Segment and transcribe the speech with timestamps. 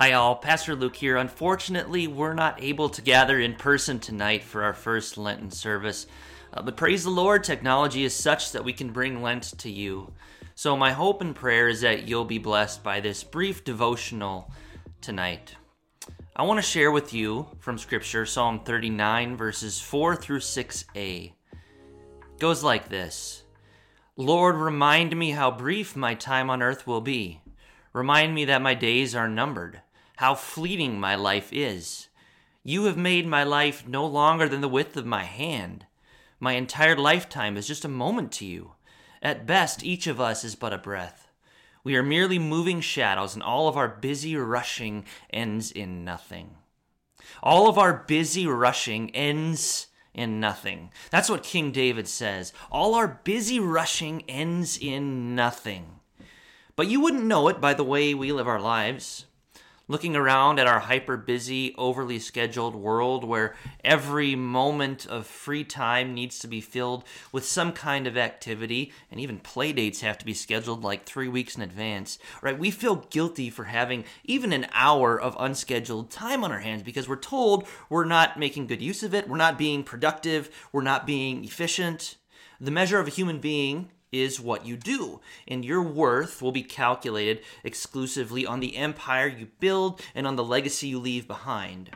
[0.00, 0.36] Hi, all.
[0.36, 1.16] Pastor Luke here.
[1.16, 6.06] Unfortunately, we're not able to gather in person tonight for our first Lenten service.
[6.54, 10.12] Uh, but praise the Lord, technology is such that we can bring Lent to you.
[10.54, 14.52] So, my hope and prayer is that you'll be blessed by this brief devotional
[15.00, 15.56] tonight.
[16.36, 21.24] I want to share with you from Scripture Psalm 39, verses 4 through 6a.
[21.24, 21.32] It
[22.38, 23.42] goes like this
[24.16, 27.40] Lord, remind me how brief my time on earth will be.
[27.92, 29.80] Remind me that my days are numbered
[30.18, 32.08] how fleeting my life is.
[32.64, 35.86] You have made my life no longer than the width of my hand.
[36.40, 38.72] My entire lifetime is just a moment to you.
[39.22, 41.28] At best, each of us is but a breath.
[41.84, 46.56] We are merely moving shadows, and all of our busy rushing ends in nothing.
[47.40, 50.90] All of our busy rushing ends in nothing.
[51.12, 52.52] That's what King David says.
[52.72, 56.00] All our busy rushing ends in nothing.
[56.74, 59.26] But you wouldn't know it by the way we live our lives
[59.88, 66.14] looking around at our hyper busy, overly scheduled world where every moment of free time
[66.14, 70.26] needs to be filled with some kind of activity, and even play dates have to
[70.26, 72.58] be scheduled like three weeks in advance, right?
[72.58, 77.08] We feel guilty for having even an hour of unscheduled time on our hands because
[77.08, 81.06] we're told we're not making good use of it, we're not being productive, we're not
[81.06, 82.16] being efficient.
[82.60, 86.62] The measure of a human being is what you do, and your worth will be
[86.62, 91.90] calculated exclusively on the empire you build and on the legacy you leave behind.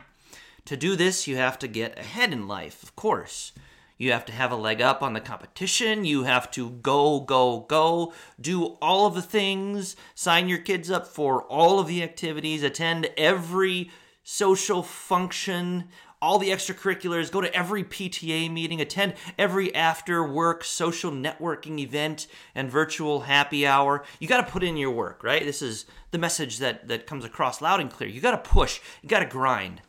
[0.65, 3.51] To do this, you have to get ahead in life, of course.
[3.97, 6.03] You have to have a leg up on the competition.
[6.03, 11.07] You have to go, go, go, do all of the things, sign your kids up
[11.07, 13.91] for all of the activities, attend every
[14.23, 15.89] social function,
[16.23, 22.27] all the extracurriculars, go to every PTA meeting, attend every after work social networking event
[22.55, 24.05] and virtual happy hour.
[24.21, 25.43] You got to put in your work, right?
[25.43, 28.09] This is the message that, that comes across loud and clear.
[28.09, 29.81] You got to push, you got to grind.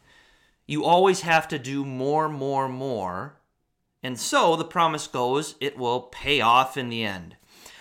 [0.66, 3.36] You always have to do more, more, more.
[4.02, 7.36] And so the promise goes it will pay off in the end.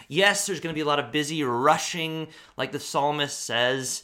[0.07, 4.03] Yes, there's going to be a lot of busy rushing, like the psalmist says.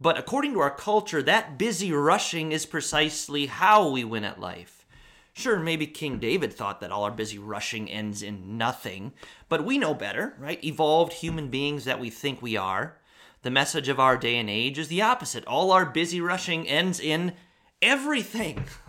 [0.00, 4.84] But according to our culture, that busy rushing is precisely how we win at life.
[5.32, 9.12] Sure, maybe King David thought that all our busy rushing ends in nothing,
[9.48, 10.62] but we know better, right?
[10.62, 12.98] Evolved human beings that we think we are.
[13.42, 15.44] The message of our day and age is the opposite.
[15.46, 17.34] All our busy rushing ends in
[17.82, 18.64] everything.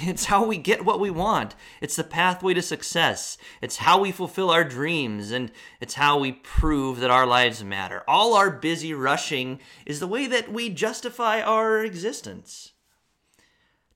[0.00, 1.56] It's how we get what we want.
[1.80, 3.36] It's the pathway to success.
[3.60, 5.50] It's how we fulfill our dreams, and
[5.80, 8.04] it's how we prove that our lives matter.
[8.06, 12.72] All our busy rushing is the way that we justify our existence.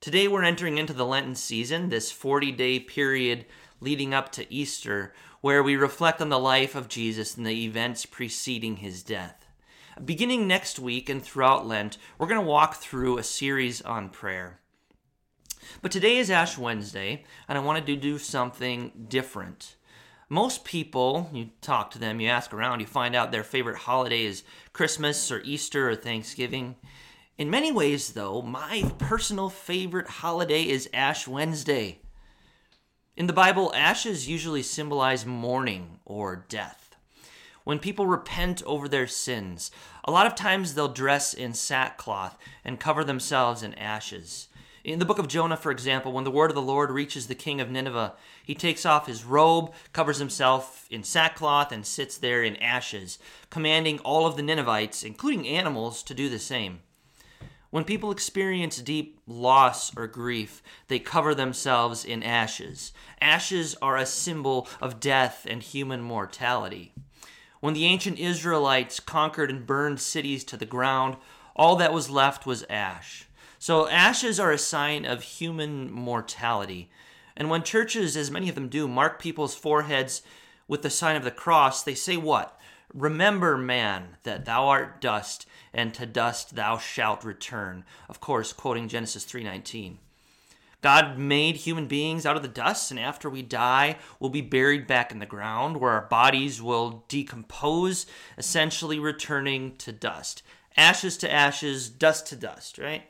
[0.01, 3.45] Today, we're entering into the Lenten season, this 40 day period
[3.79, 8.05] leading up to Easter, where we reflect on the life of Jesus and the events
[8.05, 9.45] preceding his death.
[10.03, 14.59] Beginning next week and throughout Lent, we're going to walk through a series on prayer.
[15.81, 19.75] But today is Ash Wednesday, and I wanted to do something different.
[20.29, 24.25] Most people, you talk to them, you ask around, you find out their favorite holiday
[24.25, 26.75] is Christmas or Easter or Thanksgiving.
[27.37, 31.99] In many ways, though, my personal favorite holiday is Ash Wednesday.
[33.15, 36.95] In the Bible, ashes usually symbolize mourning or death.
[37.63, 39.71] When people repent over their sins,
[40.03, 44.47] a lot of times they'll dress in sackcloth and cover themselves in ashes.
[44.83, 47.35] In the book of Jonah, for example, when the word of the Lord reaches the
[47.35, 52.43] king of Nineveh, he takes off his robe, covers himself in sackcloth, and sits there
[52.43, 53.17] in ashes,
[53.49, 56.81] commanding all of the Ninevites, including animals, to do the same.
[57.69, 62.91] When people experience deep loss or grief, they cover themselves in ashes.
[63.21, 66.93] Ashes are a symbol of death and human mortality.
[67.61, 71.15] When the ancient Israelites conquered and burned cities to the ground,
[71.55, 73.29] all that was left was ash.
[73.63, 76.89] So ashes are a sign of human mortality.
[77.37, 80.21] And when churches, as many of them do, mark people's foreheads
[80.67, 82.59] with the sign of the cross, they say what?
[82.93, 87.85] Remember, man, that thou art dust, and to dust thou shalt return.
[88.09, 89.99] Of course, quoting Genesis 3:19.
[90.81, 94.87] God made human beings out of the dust, and after we die, we'll be buried
[94.87, 98.05] back in the ground where our bodies will decompose,
[98.37, 100.43] essentially returning to dust.
[100.75, 103.03] Ashes to ashes, dust to dust, right?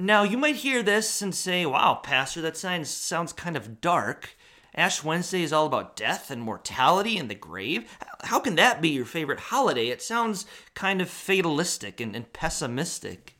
[0.00, 4.36] Now, you might hear this and say, wow, Pastor, that sounds kind of dark.
[4.72, 7.98] Ash Wednesday is all about death and mortality and the grave.
[8.22, 9.88] How can that be your favorite holiday?
[9.88, 13.34] It sounds kind of fatalistic and, and pessimistic.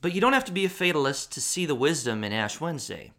[0.00, 3.10] But you don't have to be a fatalist to see the wisdom in Ash Wednesday.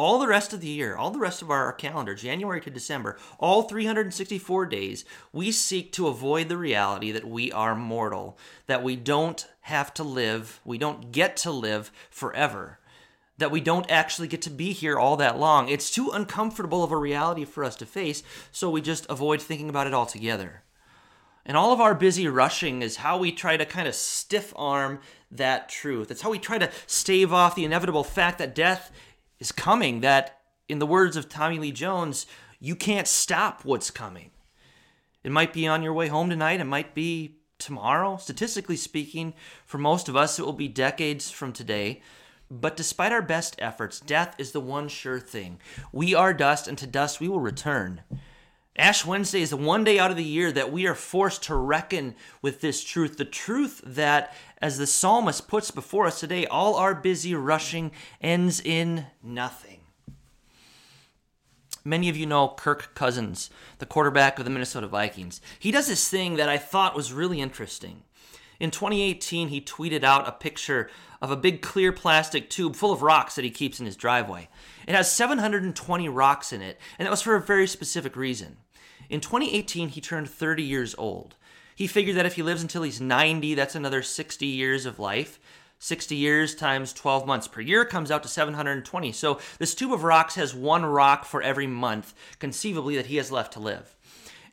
[0.00, 3.18] All the rest of the year, all the rest of our calendar, January to December,
[3.38, 8.96] all 364 days, we seek to avoid the reality that we are mortal, that we
[8.96, 12.78] don't have to live, we don't get to live forever
[13.36, 15.68] that we don't actually get to be here all that long.
[15.68, 18.22] It's too uncomfortable of a reality for us to face,
[18.52, 20.62] so we just avoid thinking about it altogether.
[21.46, 25.00] And all of our busy rushing is how we try to kind of stiff arm
[25.30, 26.10] that truth.
[26.10, 28.92] It's how we try to stave off the inevitable fact that death
[29.40, 30.38] is coming, that,
[30.68, 32.26] in the words of Tommy Lee Jones,
[32.60, 34.30] you can't stop what's coming.
[35.24, 38.16] It might be on your way home tonight, it might be tomorrow.
[38.16, 39.34] Statistically speaking,
[39.66, 42.02] for most of us, it will be decades from today.
[42.50, 45.60] But despite our best efforts, death is the one sure thing.
[45.92, 48.02] We are dust, and to dust we will return.
[48.76, 51.54] Ash Wednesday is the one day out of the year that we are forced to
[51.54, 54.32] reckon with this truth the truth that,
[54.62, 57.90] as the psalmist puts before us today, all our busy rushing
[58.20, 59.80] ends in nothing.
[61.84, 65.40] Many of you know Kirk Cousins, the quarterback of the Minnesota Vikings.
[65.58, 68.02] He does this thing that I thought was really interesting.
[68.60, 70.90] In 2018, he tweeted out a picture
[71.22, 74.50] of a big clear plastic tube full of rocks that he keeps in his driveway.
[74.86, 78.58] It has 720 rocks in it, and that was for a very specific reason.
[79.08, 81.36] In 2018, he turned 30 years old.
[81.74, 85.40] He figured that if he lives until he's 90, that's another 60 years of life.
[85.78, 89.12] 60 years times 12 months per year comes out to 720.
[89.12, 93.32] So this tube of rocks has one rock for every month, conceivably, that he has
[93.32, 93.96] left to live.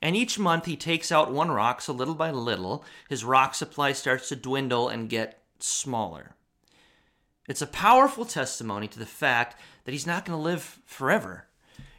[0.02, 3.94] And each month he takes out one rock, so little by little, his rock supply
[3.94, 6.36] starts to dwindle and get smaller.
[7.48, 11.48] It's a powerful testimony to the fact that he's not going to live forever.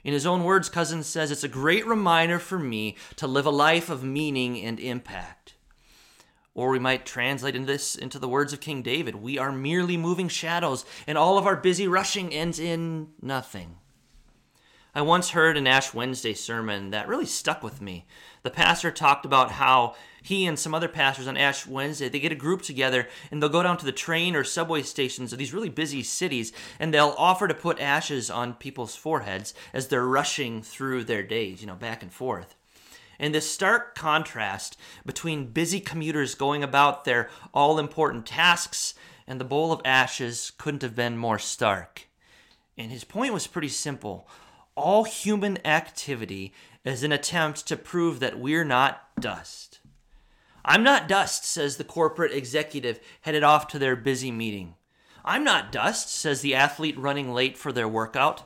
[0.04, 3.50] In his own words, Cousins says, It's a great reminder for me to live a
[3.50, 5.54] life of meaning and impact.
[6.54, 10.28] Or we might translate this into the words of King David We are merely moving
[10.28, 13.76] shadows, and all of our busy rushing ends in nothing.
[14.94, 18.06] I once heard an Ash Wednesday sermon that really stuck with me.
[18.42, 22.32] The pastor talked about how he and some other pastors on Ash Wednesday, they get
[22.32, 25.52] a group together and they'll go down to the train or subway stations of these
[25.52, 30.62] really busy cities and they'll offer to put ashes on people's foreheads as they're rushing
[30.62, 32.54] through their days, you know, back and forth.
[33.18, 38.94] And this stark contrast between busy commuters going about their all important tasks
[39.26, 42.08] and the bowl of ashes couldn't have been more stark.
[42.78, 44.28] And his point was pretty simple
[44.78, 46.52] all human activity
[46.84, 49.80] is an attempt to prove that we're not dust.
[50.64, 54.74] I'm not dust, says the corporate executive headed off to their busy meeting.
[55.24, 58.44] I'm not dust, says the athlete running late for their workout.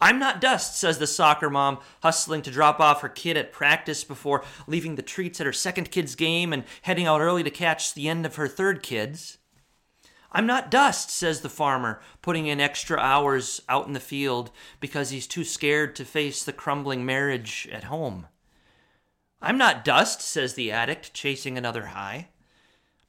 [0.00, 4.04] I'm not dust, says the soccer mom hustling to drop off her kid at practice
[4.04, 7.92] before leaving the treats at her second kid's game and heading out early to catch
[7.92, 9.38] the end of her third kid's.
[10.32, 15.10] I'm not dust, says the farmer, putting in extra hours out in the field because
[15.10, 18.28] he's too scared to face the crumbling marriage at home.
[19.42, 22.28] I'm not dust, says the addict, chasing another high.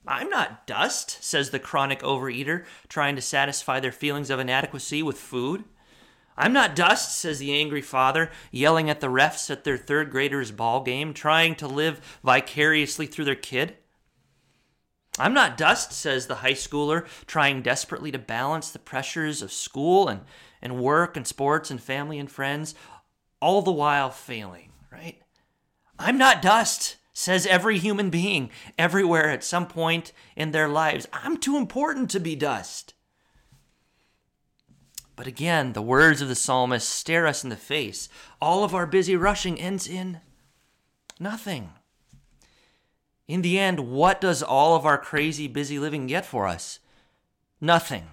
[0.08, 5.20] I'm not dust, says the chronic overeater, trying to satisfy their feelings of inadequacy with
[5.20, 5.64] food.
[6.36, 10.50] I'm not dust, says the angry father, yelling at the refs at their third grader's
[10.50, 13.78] ball game, trying to live vicariously through their kid.
[15.20, 20.08] I'm not dust, says the high schooler, trying desperately to balance the pressures of school
[20.08, 20.22] and,
[20.62, 22.76] and work and sports and family and friends,
[23.42, 25.22] all the while failing, right?
[26.00, 31.08] I'm not dust, says every human being everywhere at some point in their lives.
[31.12, 32.94] I'm too important to be dust.
[35.18, 38.08] But again, the words of the psalmist stare us in the face.
[38.42, 40.22] All of our busy rushing ends in
[41.20, 41.74] nothing.
[43.32, 46.80] In the end, what does all of our crazy, busy living get for us?
[47.62, 48.10] Nothing.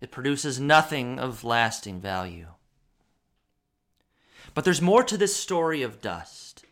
[0.00, 2.46] It produces nothing of lasting value.
[4.54, 6.64] But there's more to this story of dust.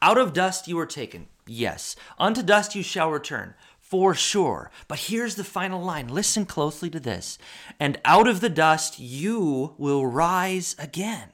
[0.00, 1.96] Out of dust you were taken, yes.
[2.20, 4.70] Unto dust you shall return, for sure.
[4.86, 6.06] But here's the final line.
[6.06, 7.36] Listen closely to this.
[7.80, 11.30] And out of the dust you will rise again.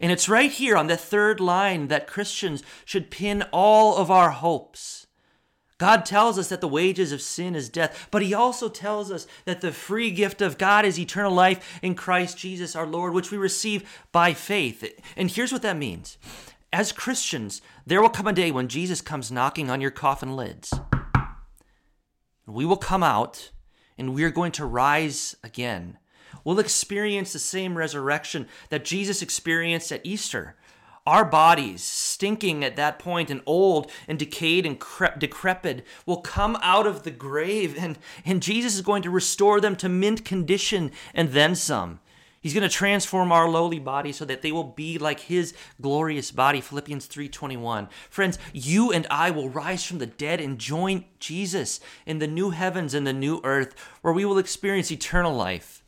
[0.00, 4.30] And it's right here on the third line that Christians should pin all of our
[4.30, 5.06] hopes.
[5.78, 9.26] God tells us that the wages of sin is death, but He also tells us
[9.44, 13.30] that the free gift of God is eternal life in Christ Jesus our Lord, which
[13.30, 14.84] we receive by faith.
[15.16, 16.16] And here's what that means
[16.72, 20.72] as Christians, there will come a day when Jesus comes knocking on your coffin lids.
[22.46, 23.52] We will come out
[23.96, 25.98] and we are going to rise again.
[26.44, 30.56] We'll experience the same resurrection that Jesus experienced at Easter
[31.06, 36.56] our bodies, stinking at that point and old and decayed and cre- decrepit, will come
[36.62, 40.90] out of the grave, and, and Jesus is going to restore them to mint condition
[41.12, 42.00] and then some.
[42.40, 46.30] He's going to transform our lowly body so that they will be like his glorious
[46.30, 47.88] body Philippians 3:21.
[48.10, 52.50] Friends, you and I will rise from the dead and join Jesus in the new
[52.50, 55.83] heavens and the new earth where we will experience eternal life.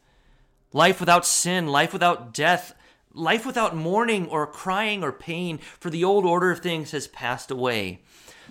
[0.72, 2.74] Life without sin, life without death,
[3.16, 7.50] Life without mourning or crying or pain, for the old order of things has passed
[7.50, 8.02] away.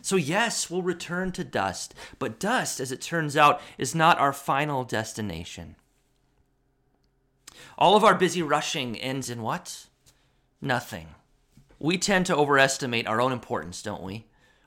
[0.02, 4.34] So, yes, we'll return to dust, but dust, as it turns out, is not our
[4.34, 5.76] final destination.
[7.78, 9.86] All of our busy rushing ends in what?
[10.62, 11.10] Nothing.
[11.78, 14.26] We tend to overestimate our own importance, don't we?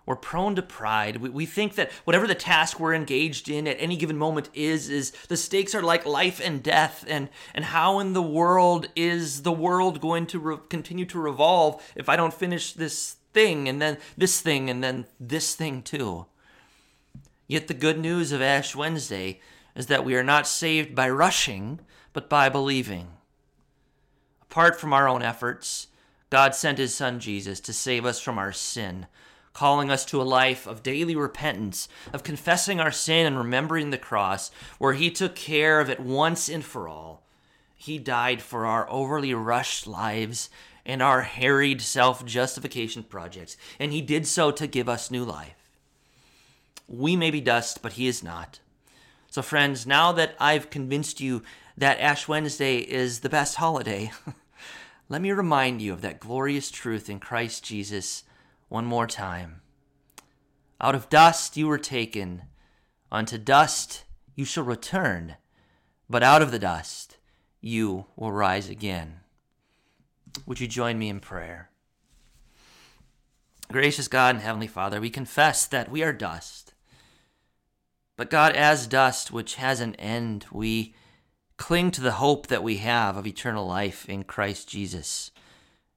[0.09, 1.19] We're prone to pride.
[1.19, 4.89] We, we think that whatever the task we're engaged in at any given moment is,
[4.89, 7.05] is the stakes are like life and death.
[7.07, 11.87] And, and how in the world is the world going to re- continue to revolve
[11.95, 16.25] if I don't finish this thing and then this thing and then this thing too?
[17.47, 19.43] Yet the good news of Ash Wednesday
[19.77, 21.81] is that we are not saved by rushing,
[22.15, 23.09] but by believing.
[24.41, 25.89] Apart from our own efforts,
[26.31, 29.07] God sent his son Jesus to save us from our sin
[29.59, 33.99] calling us to a life of daily repentance, of confessing our sin and remembering the
[33.99, 37.25] cross, where He took care of it once and for all.
[37.77, 40.49] He died for our overly rushed lives
[40.87, 45.73] and our harried self justification projects, and He did so to give us new life.
[46.87, 48.61] We may be dust, but He is not.
[49.29, 51.43] So, friends, now that I've convinced you
[51.77, 54.13] that Ash Wednesday is the best holiday,
[55.09, 58.23] let me remind you of that glorious truth in Christ Jesus
[58.69, 59.61] one more time.
[60.81, 62.43] Out of dust you were taken,
[63.11, 65.37] unto dust you shall return,
[66.09, 67.17] but out of the dust
[67.61, 69.21] you will rise again.
[70.47, 71.71] Would you join me in prayer?
[73.71, 76.75] Gracious God and Heavenly Father, we confess that we are dust.
[78.17, 80.95] But God, as dust which has an end, we
[81.57, 85.31] cling to the hope that we have of eternal life in Christ Jesus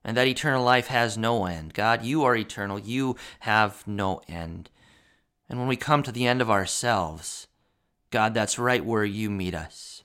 [0.03, 1.73] and that eternal life has no end.
[1.73, 2.79] God, you are eternal.
[2.79, 4.69] You have no end.
[5.47, 7.47] And when we come to the end of ourselves,
[8.09, 10.03] God, that's right where you meet us.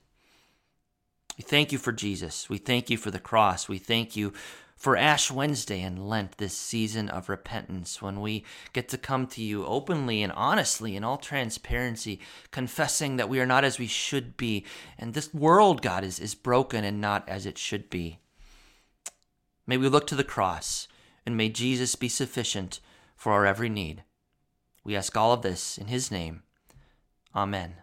[1.38, 2.49] We thank you for Jesus.
[2.49, 3.69] We thank you for the cross.
[3.69, 4.33] We thank you
[4.76, 9.43] for Ash Wednesday and Lent, this season of repentance, when we get to come to
[9.43, 14.37] you openly and honestly in all transparency, confessing that we are not as we should
[14.37, 14.65] be.
[14.99, 18.19] And this world, God, is, is broken and not as it should be.
[19.66, 20.87] May we look to the cross,
[21.25, 22.78] and may Jesus be sufficient
[23.16, 24.04] for our every need.
[24.85, 26.44] We ask all of this in his name.
[27.35, 27.75] Amen.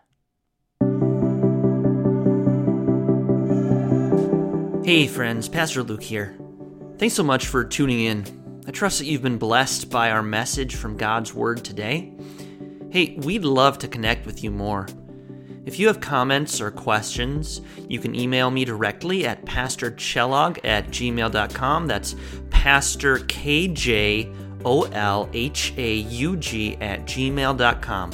[4.85, 6.37] Hey, friends, Pastor Luke here.
[6.97, 8.61] Thanks so much for tuning in.
[8.65, 12.13] I trust that you've been blessed by our message from God's Word today.
[12.91, 14.87] Hey, we'd love to connect with you more.
[15.65, 21.87] If you have comments or questions, you can email me directly at pastorkjolhaug at gmail.com.
[21.87, 22.15] That's
[22.49, 24.27] pastor K-J-O-L-H-A-U-G
[26.81, 28.11] at gmail.com.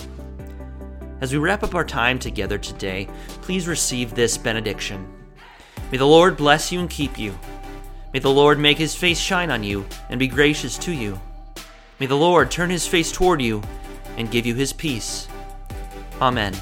[1.21, 3.09] As we wrap up our time together today,
[3.41, 5.11] please receive this benediction.
[5.91, 7.37] May the Lord bless you and keep you.
[8.13, 11.19] May the Lord make his face shine on you and be gracious to you.
[11.99, 13.61] May the Lord turn his face toward you
[14.17, 15.27] and give you his peace.
[16.21, 16.53] Amen.